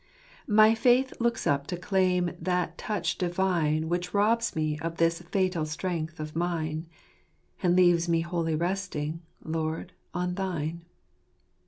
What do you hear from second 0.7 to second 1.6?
faith looks